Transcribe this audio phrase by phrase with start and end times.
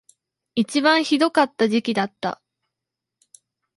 [0.55, 2.41] 一番ひどかった時期だった